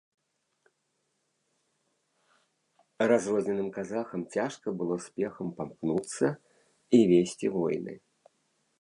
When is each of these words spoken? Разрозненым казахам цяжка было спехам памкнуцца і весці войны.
Разрозненым 3.11 3.69
казахам 3.77 4.21
цяжка 4.37 4.67
было 4.83 4.95
спехам 5.07 5.47
памкнуцца 5.61 6.25
і 6.99 7.07
весці 7.13 7.47
войны. 7.61 7.93